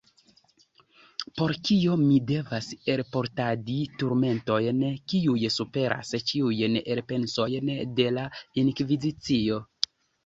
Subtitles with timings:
[1.41, 4.79] Por kio mi devas elportadi turmentojn,
[5.13, 8.25] kiuj superas ĉiujn elpensojn de la
[8.65, 9.63] inkvizicio?